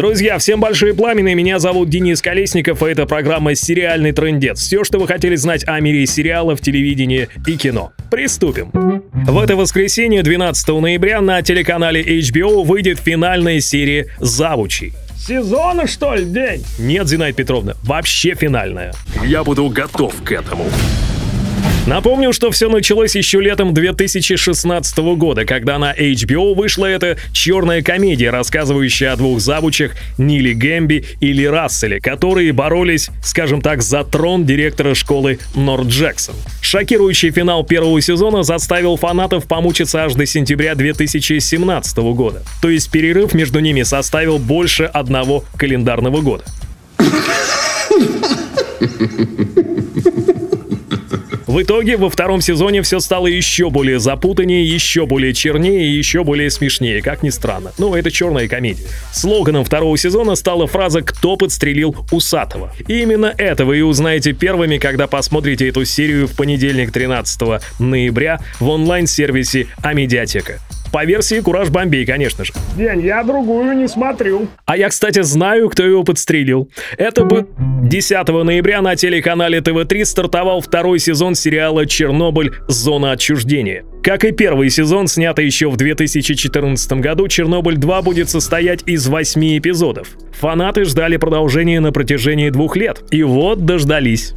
Друзья, 0.00 0.38
всем 0.38 0.60
большие 0.60 0.94
пламенные, 0.94 1.34
меня 1.34 1.58
зовут 1.58 1.90
Денис 1.90 2.22
Колесников, 2.22 2.82
и 2.82 2.86
это 2.86 3.04
программа 3.04 3.54
«Сериальный 3.54 4.12
трендец». 4.12 4.58
Все, 4.58 4.82
что 4.82 4.98
вы 4.98 5.06
хотели 5.06 5.36
знать 5.36 5.62
о 5.66 5.78
мире 5.78 6.06
сериалов, 6.06 6.62
телевидения 6.62 7.28
и 7.46 7.58
кино. 7.58 7.92
Приступим. 8.10 8.70
В 8.72 9.38
это 9.38 9.56
воскресенье, 9.56 10.22
12 10.22 10.68
ноября, 10.68 11.20
на 11.20 11.42
телеканале 11.42 12.02
HBO 12.02 12.64
выйдет 12.64 12.98
финальная 12.98 13.60
серия 13.60 14.06
«Завучи». 14.20 14.94
Сезона, 15.18 15.86
что 15.86 16.14
ли, 16.14 16.24
день? 16.24 16.64
Нет, 16.78 17.06
Зинаида 17.06 17.36
Петровна, 17.36 17.74
вообще 17.82 18.34
финальная. 18.34 18.94
Я 19.22 19.44
буду 19.44 19.68
готов 19.68 20.14
к 20.24 20.32
этому. 20.32 20.64
Напомню, 21.86 22.32
что 22.32 22.50
все 22.50 22.68
началось 22.68 23.16
еще 23.16 23.40
летом 23.40 23.72
2016 23.72 24.98
года, 25.16 25.44
когда 25.44 25.78
на 25.78 25.94
HBO 25.94 26.54
вышла 26.54 26.86
эта 26.86 27.16
черная 27.32 27.82
комедия, 27.82 28.30
рассказывающая 28.30 29.12
о 29.12 29.16
двух 29.16 29.40
завучах 29.40 29.92
Нили 30.18 30.52
Гэмби 30.52 31.04
или 31.20 31.44
Расселе, 31.44 31.98
которые 32.00 32.52
боролись, 32.52 33.10
скажем 33.22 33.62
так, 33.62 33.82
за 33.82 34.04
трон 34.04 34.44
директора 34.44 34.94
школы 34.94 35.38
Норд 35.54 35.88
Джексон. 35.88 36.34
Шокирующий 36.60 37.30
финал 37.30 37.64
первого 37.64 38.00
сезона 38.00 38.42
заставил 38.42 38.96
фанатов 38.96 39.46
помучиться 39.46 40.04
аж 40.04 40.14
до 40.14 40.26
сентября 40.26 40.74
2017 40.74 41.96
года. 41.98 42.42
То 42.60 42.68
есть 42.68 42.90
перерыв 42.90 43.32
между 43.32 43.58
ними 43.60 43.82
составил 43.82 44.38
больше 44.38 44.84
одного 44.84 45.44
календарного 45.56 46.20
года. 46.20 46.44
В 51.50 51.62
итоге 51.62 51.96
во 51.96 52.08
втором 52.08 52.40
сезоне 52.40 52.80
все 52.82 53.00
стало 53.00 53.26
еще 53.26 53.70
более 53.70 53.98
запутаннее, 53.98 54.64
еще 54.64 55.04
более 55.04 55.34
чернее 55.34 55.84
и 55.84 55.96
еще 55.96 56.22
более 56.22 56.48
смешнее, 56.48 57.02
как 57.02 57.24
ни 57.24 57.30
странно. 57.30 57.72
Ну, 57.76 57.96
это 57.96 58.08
черная 58.12 58.46
комедия. 58.46 58.84
Слоганом 59.12 59.64
второго 59.64 59.98
сезона 59.98 60.36
стала 60.36 60.68
фраза 60.68 61.02
«Кто 61.02 61.36
подстрелил 61.36 61.96
Усатого?». 62.12 62.72
И 62.86 63.00
именно 63.02 63.34
это 63.36 63.64
вы 63.64 63.78
и 63.78 63.82
узнаете 63.82 64.32
первыми, 64.32 64.78
когда 64.78 65.08
посмотрите 65.08 65.68
эту 65.68 65.84
серию 65.84 66.28
в 66.28 66.36
понедельник 66.36 66.92
13 66.92 67.60
ноября 67.80 68.38
в 68.60 68.68
онлайн-сервисе 68.68 69.66
Амедиатека. 69.82 70.60
По 70.92 71.04
версии 71.04 71.40
Кураж 71.40 71.70
Бомбей, 71.70 72.04
конечно 72.04 72.44
же. 72.44 72.52
День, 72.76 73.02
я 73.02 73.22
другую 73.22 73.76
не 73.76 73.86
смотрю. 73.86 74.48
А 74.66 74.76
я, 74.76 74.88
кстати, 74.88 75.22
знаю, 75.22 75.68
кто 75.68 75.84
его 75.84 76.02
подстрелил. 76.02 76.68
Это 76.98 77.24
бы 77.24 77.46
10 77.82 78.28
ноября 78.28 78.82
на 78.82 78.96
телеканале 78.96 79.60
ТВ-3 79.60 80.04
стартовал 80.04 80.60
второй 80.60 80.98
сезон 80.98 81.34
сериала 81.34 81.86
«Чернобыль. 81.86 82.52
Зона 82.66 83.12
отчуждения». 83.12 83.84
Как 84.02 84.24
и 84.24 84.32
первый 84.32 84.70
сезон, 84.70 85.06
снятый 85.08 85.44
еще 85.44 85.68
в 85.68 85.76
2014 85.76 86.92
году, 86.94 87.28
«Чернобыль 87.28 87.76
2» 87.76 88.02
будет 88.02 88.30
состоять 88.30 88.82
из 88.86 89.06
восьми 89.06 89.58
эпизодов. 89.58 90.08
Фанаты 90.40 90.84
ждали 90.84 91.18
продолжения 91.18 91.80
на 91.80 91.92
протяжении 91.92 92.50
двух 92.50 92.76
лет. 92.76 93.02
И 93.10 93.22
вот 93.22 93.64
дождались. 93.64 94.34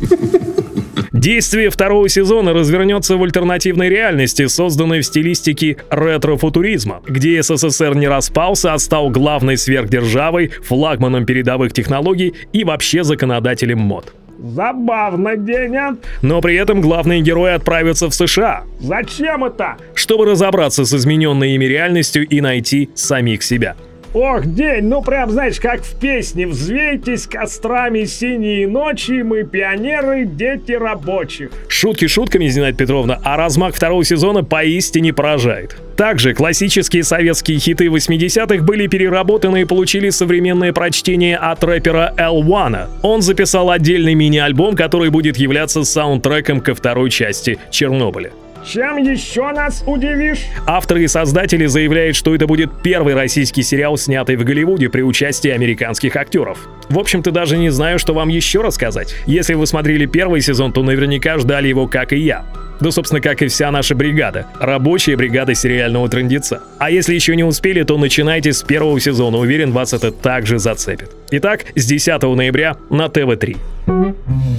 Действие 1.23 1.69
второго 1.69 2.09
сезона 2.09 2.51
развернется 2.51 3.15
в 3.15 3.23
альтернативной 3.23 3.87
реальности, 3.87 4.45
созданной 4.47 4.99
в 4.99 5.05
стилистике 5.05 5.77
ретро-футуризма, 5.89 7.01
где 7.07 7.41
СССР 7.41 7.95
не 7.95 8.09
распался, 8.09 8.73
а 8.73 8.77
стал 8.77 9.09
главной 9.09 9.55
сверхдержавой, 9.55 10.49
флагманом 10.49 11.25
передовых 11.25 11.71
технологий 11.71 12.33
и 12.51 12.65
вообще 12.65 13.05
законодателем 13.05 13.79
мод. 13.79 14.13
Забавно, 14.37 15.37
Деня. 15.37 15.95
Но 16.21 16.41
при 16.41 16.57
этом 16.57 16.81
главные 16.81 17.21
герои 17.21 17.53
отправятся 17.53 18.09
в 18.09 18.13
США. 18.13 18.63
Зачем 18.81 19.45
это? 19.45 19.77
Чтобы 19.93 20.25
разобраться 20.25 20.83
с 20.83 20.93
измененной 20.93 21.51
ими 21.51 21.63
реальностью 21.63 22.27
и 22.27 22.41
найти 22.41 22.89
самих 22.95 23.43
себя. 23.43 23.77
Ох, 24.13 24.45
день, 24.45 24.83
ну 24.83 25.01
прям, 25.01 25.31
знаешь, 25.31 25.59
как 25.59 25.81
в 25.81 25.99
песне 25.99 26.45
«Взвейтесь 26.45 27.25
кострами 27.25 28.05
синие 28.05 28.67
ночи, 28.67 29.23
мы 29.23 29.43
пионеры, 29.43 30.25
дети 30.25 30.73
рабочих». 30.73 31.49
Шутки 31.67 32.05
шутками, 32.05 32.47
Зинаида 32.47 32.77
Петровна, 32.77 33.19
а 33.23 33.37
размах 33.37 33.73
второго 33.73 34.05
сезона 34.05 34.43
поистине 34.43 35.13
поражает. 35.13 35.75
Также 35.95 36.35
классические 36.35 37.03
советские 37.03 37.57
хиты 37.57 37.87
80-х 37.87 38.63
были 38.63 38.85
переработаны 38.85 39.61
и 39.61 39.65
получили 39.65 40.11
современное 40.11 40.73
прочтение 40.73 41.35
от 41.35 41.63
рэпера 41.63 42.13
L1. 42.15 42.87
Он 43.01 43.21
записал 43.23 43.71
отдельный 43.71 44.13
мини-альбом, 44.13 44.75
который 44.75 45.09
будет 45.09 45.37
являться 45.37 45.83
саундтреком 45.83 46.61
ко 46.61 46.75
второй 46.75 47.09
части 47.09 47.57
Чернобыля. 47.71 48.31
Чем 48.65 48.97
еще 48.97 49.51
нас 49.51 49.83
удивишь? 49.85 50.45
Авторы 50.65 51.03
и 51.03 51.07
создатели 51.07 51.65
заявляют, 51.65 52.15
что 52.15 52.33
это 52.33 52.47
будет 52.47 52.71
первый 52.81 53.13
российский 53.13 53.61
сериал, 53.61 53.97
снятый 53.97 54.35
в 54.37 54.43
Голливуде 54.43 54.89
при 54.89 55.01
участии 55.01 55.49
американских 55.49 56.15
актеров. 56.15 56.67
В 56.89 56.97
общем-то, 56.97 57.31
даже 57.31 57.57
не 57.57 57.69
знаю, 57.69 57.99
что 57.99 58.13
вам 58.13 58.29
еще 58.29 58.61
рассказать. 58.61 59.15
Если 59.25 59.53
вы 59.53 59.67
смотрели 59.67 60.05
первый 60.05 60.41
сезон, 60.41 60.71
то 60.71 60.81
наверняка 60.81 61.37
ждали 61.37 61.67
его, 61.67 61.87
как 61.87 62.13
и 62.13 62.17
я. 62.17 62.45
Да, 62.79 62.91
собственно, 62.91 63.21
как 63.21 63.41
и 63.41 63.47
вся 63.47 63.71
наша 63.71 63.95
бригада. 63.95 64.47
Рабочая 64.59 65.15
бригада 65.15 65.53
сериального 65.55 66.09
трендеца. 66.09 66.63
А 66.79 66.89
если 66.89 67.13
еще 67.13 67.35
не 67.35 67.43
успели, 67.43 67.83
то 67.83 67.97
начинайте 67.97 68.53
с 68.53 68.61
первого 68.63 68.99
сезона. 68.99 69.37
Уверен, 69.37 69.71
вас 69.71 69.93
это 69.93 70.11
также 70.11 70.59
зацепит. 70.59 71.11
Итак, 71.31 71.65
с 71.75 71.85
10 71.85 72.21
ноября 72.23 72.77
на 72.89 73.09
ТВ-3. 73.09 74.12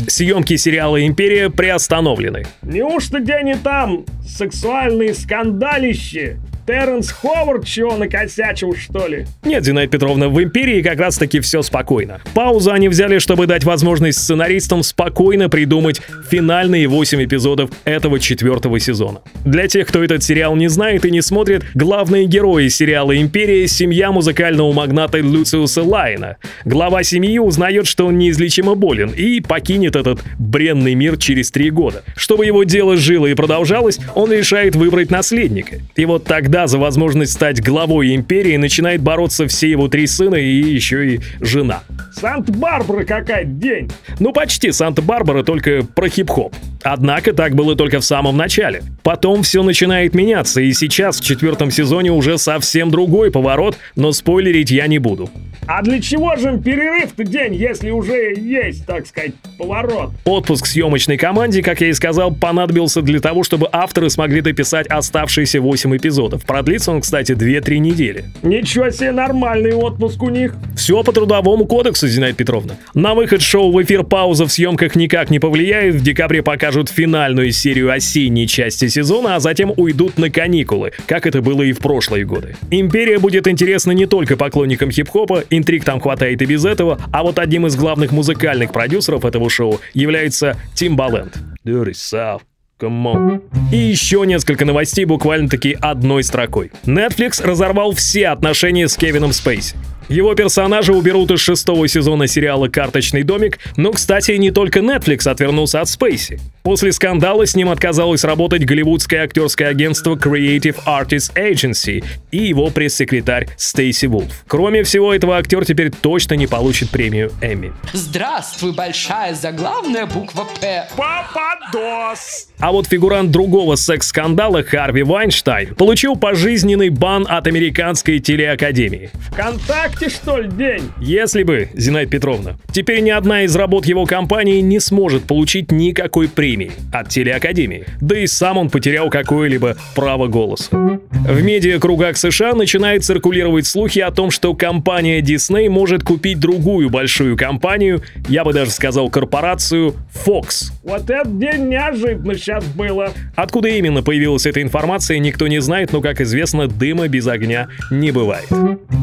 Съемки 0.09 0.57
сериала 0.57 1.05
«Империя» 1.07 1.51
приостановлены. 1.51 2.45
Неужто 2.63 3.21
день 3.21 3.51
и 3.51 3.55
там 3.55 4.05
сексуальные 4.27 5.15
скандалищи? 5.15 6.39
Терренс 6.67 7.11
Ховард 7.11 7.67
чего 7.67 7.97
накосячил, 7.97 8.75
что 8.75 9.07
ли? 9.07 9.27
Нет, 9.45 9.65
Зинаида 9.65 9.93
Петровна, 9.93 10.29
в 10.31 10.43
«Империи» 10.43 10.81
как 10.81 10.99
раз-таки 10.99 11.41
все 11.41 11.61
спокойно. 11.61 12.21
Паузу 12.33 12.73
они 12.73 12.89
взяли, 12.89 13.19
чтобы 13.19 13.47
дать 13.47 13.65
возможность 13.65 14.19
сценаристам 14.19 14.83
спокойно 14.83 15.51
придумать 15.51 16.01
финальные 16.31 16.89
8 16.89 17.23
эпизодов 17.23 17.71
этого 17.85 18.19
четвертого 18.19 18.81
сезона. 18.81 19.21
Для 19.45 19.69
тех, 19.69 19.87
кто 19.87 20.03
этот 20.03 20.23
сериал 20.23 20.57
не 20.57 20.69
знает 20.69 21.05
и 21.05 21.11
не 21.11 21.21
смотрит, 21.21 21.65
главные 21.75 22.25
герои 22.25 22.69
сериала 22.69 23.15
«Империя»— 23.15 23.67
семья 23.69 24.11
музыкального 24.11 24.73
магната 24.73 25.19
Люциуса 25.19 25.83
Лайна. 25.83 26.39
Глава 26.65 27.03
семьи 27.03 27.39
узнает, 27.39 27.87
что 27.87 28.07
он 28.07 28.17
неизлечимо 28.17 28.75
болен 28.75 29.11
и 29.11 29.41
покинет 29.41 29.97
этот 29.97 30.21
бренный 30.39 30.95
мир 30.95 31.19
через 31.19 31.51
три 31.51 31.69
года. 31.69 32.05
Чтобы 32.17 32.47
его 32.47 32.65
дело 32.65 32.97
жило 32.97 33.27
и 33.27 33.35
продолжалось, 33.35 33.99
он 34.15 34.33
решает 34.33 34.77
выбрать 34.77 35.11
наследника. 35.11 35.77
И 35.95 36.07
вот 36.07 36.25
тогда 36.25 36.54
тогда 36.55 36.69
за 36.69 36.79
возможность 36.79 37.33
стать 37.33 37.61
главой 37.61 38.15
империи 38.15 38.57
начинает 38.57 39.03
бороться 39.03 39.49
все 39.49 39.69
его 39.69 39.89
три 39.89 40.07
сына 40.07 40.37
и 40.37 40.63
еще 40.63 41.15
и 41.15 41.21
жена. 41.41 41.83
Санта-Барбара 42.13 43.05
какая 43.05 43.43
день! 43.43 43.91
Ну 44.21 44.33
почти 44.33 44.71
Санта-Барбара, 44.71 45.43
только 45.43 45.83
про 45.83 46.09
хип-хоп. 46.09 46.55
Однако 46.85 47.33
так 47.33 47.55
было 47.55 47.75
только 47.75 48.01
в 48.01 48.05
самом 48.05 48.37
начале. 48.37 48.83
Потом 49.03 49.43
все 49.43 49.63
начинает 49.63 50.15
меняться, 50.15 50.61
и 50.61 50.73
сейчас 50.75 51.19
в 51.19 51.25
четвертом 51.25 51.71
сезоне 51.71 52.13
уже 52.13 52.37
совсем 52.37 52.91
другой 52.91 53.31
поворот, 53.31 53.79
но 53.97 54.13
спойлерить 54.13 54.71
я 54.71 54.87
не 54.87 54.99
буду. 54.99 55.31
А 55.67 55.81
для 55.83 55.99
чего 56.01 56.37
же 56.37 56.61
перерыв-то 56.63 57.25
день, 57.25 57.55
если 57.55 57.91
уже 57.91 58.35
есть, 58.37 58.85
так 58.85 59.07
сказать, 59.07 59.33
поворот? 59.57 60.11
Отпуск 60.27 60.67
съемочной 60.67 61.17
команде, 61.17 61.63
как 61.63 61.81
я 61.81 61.89
и 61.89 61.95
сказал, 61.95 62.35
понадобился 62.35 63.01
для 63.01 63.19
того, 63.19 63.45
чтобы 63.45 63.67
авторы 63.73 64.11
смогли 64.11 64.43
дописать 64.43 64.87
оставшиеся 64.89 65.63
8 65.63 65.97
эпизодов. 65.97 66.45
Продлится 66.45 66.93
он, 66.93 67.01
кстати, 67.01 67.33
2-3 67.33 67.79
недели. 67.79 68.27
Ничего 68.43 68.91
себе, 68.91 69.13
нормальный 69.13 69.73
отпуск 69.73 70.23
у 70.23 70.29
них. 70.29 70.55
Все 70.77 71.03
по 71.03 71.13
трудовому 71.13 71.65
кодексу, 71.65 72.09
Зинаида 72.09 72.37
Петровна. 72.37 72.75
На 72.93 73.15
выход 73.15 73.41
шоу 73.41 73.73
в 73.73 73.83
эфир 73.83 74.05
пауза 74.05 74.45
в 74.45 74.53
съемках 74.53 74.97
никак 74.97 75.31
не 75.31 75.39
повлияет. 75.39 75.95
В 75.95 76.03
декабре 76.03 76.43
покажут 76.43 76.74
финальную 76.83 77.53
серию 77.53 77.91
осенней 77.91 78.47
части 78.47 78.89
сезона, 78.89 79.37
а 79.37 79.41
затем 79.41 79.73
уйдут 79.77 80.19
на 80.19 80.31
каникулы, 80.31 80.93
как 81.07 81.27
это 81.27 81.43
было 81.43 81.63
и 81.63 81.73
в 81.73 81.79
прошлые 81.79 82.25
годы. 82.25 82.57
Империя 82.71 83.19
будет 83.19 83.47
интересна 83.47 83.93
не 83.93 84.07
только 84.07 84.37
поклонникам 84.37 84.91
хип-хопа, 84.91 85.45
интриг 85.51 85.85
там 85.85 86.01
хватает 86.01 86.43
и 86.43 86.47
без 86.47 86.65
этого, 86.65 87.01
а 87.13 87.23
вот 87.23 87.39
одним 87.39 87.67
из 87.67 87.77
главных 87.77 88.13
музыкальных 88.13 88.73
продюсеров 88.73 89.25
этого 89.25 89.49
шоу 89.49 89.81
является 89.95 90.57
Timbaland. 90.75 91.33
Dirty 91.65 91.93
South. 91.93 92.43
Come 92.81 93.05
on. 93.05 93.43
И 93.73 93.77
еще 93.77 94.25
несколько 94.27 94.65
новостей 94.65 95.05
буквально-таки 95.05 95.77
одной 95.81 96.25
строкой. 96.25 96.73
Netflix 96.85 97.45
разорвал 97.45 97.93
все 97.93 98.29
отношения 98.29 98.89
с 98.89 98.97
Кевином 98.97 99.33
Спейси. 99.33 99.77
Его 100.09 100.35
персонажа 100.35 100.93
уберут 100.93 101.31
из 101.31 101.41
шестого 101.41 101.89
сезона 101.89 102.27
сериала 102.27 102.69
«Карточный 102.69 103.23
домик», 103.23 103.59
но, 103.77 103.93
кстати, 103.93 104.33
не 104.33 104.51
только 104.51 104.81
Netflix 104.81 105.29
отвернулся 105.29 105.81
от 105.81 105.89
Спейси. 105.89 106.41
После 106.63 106.93
скандала 106.93 107.47
с 107.47 107.55
ним 107.55 107.69
отказалось 107.69 108.25
работать 108.25 108.65
голливудское 108.65 109.25
актерское 109.25 109.69
агентство 109.69 110.15
Creative 110.15 110.77
Artists 110.87 111.33
Agency 111.35 112.05
и 112.31 112.39
его 112.39 112.71
пресс-секретарь 112.71 113.49
Стейси 113.57 114.07
Вулф. 114.07 114.45
Кроме 114.47 114.83
всего 114.83 115.15
этого, 115.15 115.37
актер 115.37 115.65
теперь 115.65 115.91
точно 115.91 116.35
не 116.35 116.47
получит 116.47 116.91
премию 116.91 117.33
Эмми. 117.41 117.73
Здравствуй, 117.93 118.73
большая 118.73 119.35
заглавная 119.35 120.07
буква 120.07 120.47
«П». 120.61 120.89
Пападос! 120.97 122.49
А 122.65 122.73
вот 122.73 122.87
фигурант 122.87 123.31
другого 123.31 123.75
секс-скандала 123.75 124.63
Харви 124.63 125.03
Вайнштайн 125.03 125.75
получил 125.75 126.17
пожизненный 126.17 126.89
бан 126.89 127.27
от 127.29 127.47
американской 127.47 128.21
телеакадемии. 128.21 129.11
ВКонтакте, 129.29 130.09
что 130.09 130.39
ли, 130.39 130.49
день? 130.49 130.91
Если 130.99 131.43
бы, 131.43 131.69
Зинаида 131.75 132.11
Петровна. 132.11 132.57
Теперь 132.73 133.01
ни 133.01 133.11
одна 133.11 133.43
из 133.43 133.55
работ 133.55 133.85
его 133.85 134.07
компании 134.07 134.63
не 134.63 134.81
сможет 134.81 135.25
получить 135.25 135.73
никакой 135.73 136.27
премии 136.27 136.73
от 136.91 137.11
телеакадемии. 137.11 137.85
Да 138.01 138.19
и 138.19 138.27
сам 138.27 138.57
он 138.57 138.71
потерял 138.71 139.11
какое-либо 139.11 139.77
право 139.95 140.27
голоса. 140.29 140.94
В 141.27 141.43
медиакругах 141.43 142.19
США 142.19 142.53
начинают 142.53 143.03
циркулировать 143.03 143.67
слухи 143.67 143.99
о 143.99 144.11
том, 144.11 144.31
что 144.31 144.53
компания 144.53 145.23
Disney 145.23 145.71
может 145.71 146.03
купить 146.03 146.39
другую 146.39 146.91
большую 146.91 147.35
компанию, 147.35 148.03
я 148.29 148.45
бы 148.45 148.53
даже 148.53 148.71
сказал 148.71 149.09
корпорацию 149.09 149.95
Fox. 150.27 150.71
Вот 150.83 151.09
этот 151.09 151.39
день 151.39 151.69
неожиданно 151.71 152.35
сейчас 152.35 152.63
было. 152.67 153.11
Откуда 153.37 153.69
именно 153.69 154.03
появилась 154.03 154.45
эта 154.45 154.61
информация, 154.61 155.19
никто 155.19 155.47
не 155.47 155.63
знает, 155.63 155.93
но, 155.93 156.03
как 156.03 156.21
известно, 156.21 156.69
дыма 156.69 157.09
без 157.09 157.27
огня 157.27 157.69
не 157.91 158.11
бывает. 158.11 158.49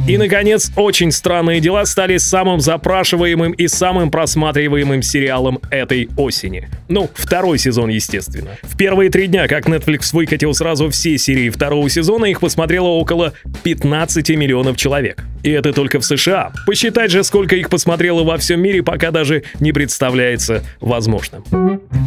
И, 0.07 0.15
наконец, 0.17 0.71
«Очень 0.75 1.11
странные 1.11 1.59
дела» 1.59 1.85
стали 1.85 2.17
самым 2.17 2.59
запрашиваемым 2.59 3.53
и 3.53 3.67
самым 3.67 4.11
просматриваемым 4.11 5.01
сериалом 5.01 5.59
этой 5.71 6.07
осени. 6.17 6.69
Ну, 6.87 7.09
второй 7.15 7.57
сезон, 7.57 7.89
естественно. 7.89 8.51
В 8.61 8.77
первые 8.77 9.09
три 9.09 9.25
дня, 9.25 9.47
как 9.47 9.67
Netflix 9.67 10.13
выкатил 10.13 10.53
сразу 10.53 10.89
все 10.91 11.17
серии 11.17 11.49
второго 11.49 11.89
сезона, 11.89 12.10
их 12.25 12.39
посмотрело 12.39 12.87
около 12.87 13.33
15 13.63 14.29
миллионов 14.31 14.77
человек. 14.77 15.23
И 15.43 15.51
это 15.51 15.73
только 15.73 15.99
в 15.99 16.05
США. 16.05 16.51
Посчитать 16.65 17.11
же, 17.11 17.23
сколько 17.23 17.55
их 17.55 17.69
посмотрело 17.69 18.23
во 18.23 18.37
всем 18.37 18.61
мире, 18.61 18.83
пока 18.83 19.11
даже 19.11 19.43
не 19.59 19.71
представляется 19.71 20.63
возможным. 20.79 21.43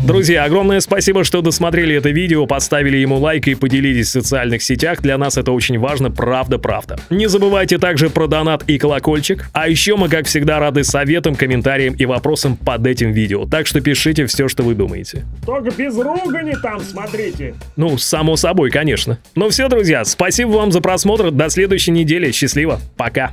Друзья, 0.06 0.44
огромное 0.44 0.80
спасибо, 0.80 1.24
что 1.24 1.40
досмотрели 1.40 1.96
это 1.96 2.10
видео, 2.10 2.46
поставили 2.46 2.98
ему 2.98 3.18
лайк 3.18 3.48
и 3.48 3.54
поделились 3.54 4.08
в 4.08 4.10
социальных 4.10 4.62
сетях. 4.62 5.00
Для 5.02 5.18
нас 5.18 5.36
это 5.38 5.52
очень 5.52 5.78
важно, 5.78 6.10
правда-правда. 6.10 6.98
Не 7.10 7.26
забывайте 7.26 7.78
также 7.78 8.10
про 8.10 8.26
донат 8.26 8.64
и 8.66 8.78
колокольчик. 8.78 9.48
А 9.52 9.68
еще 9.68 9.96
мы, 9.96 10.08
как 10.08 10.26
всегда, 10.26 10.58
рады 10.58 10.84
советам, 10.84 11.34
комментариям 11.34 11.94
и 11.94 12.04
вопросам 12.04 12.56
под 12.56 12.86
этим 12.86 13.12
видео. 13.12 13.46
Так 13.46 13.66
что 13.66 13.80
пишите 13.80 14.26
все, 14.26 14.48
что 14.48 14.62
вы 14.62 14.74
думаете. 14.74 15.24
Только 15.46 15.70
без 15.70 15.96
ругани 15.96 16.54
там 16.62 16.80
смотрите. 16.80 17.54
Ну, 17.76 17.96
само 17.98 18.36
собой, 18.36 18.70
конечно. 18.70 19.18
Ну 19.34 19.48
все, 19.48 19.68
друзья, 19.68 20.04
спасибо 20.04 20.50
вам 20.50 20.72
за 20.72 20.80
просмотр. 20.80 21.30
До 21.30 21.48
следующей 21.48 21.92
недели. 21.92 22.30
Счастливо. 22.30 22.80
Пока. 22.96 23.23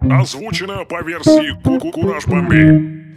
Озвучено 0.00 0.84
по 0.84 1.02
версии 1.02 1.90
Кураж 1.92 2.26
Бомбей. 2.26 3.09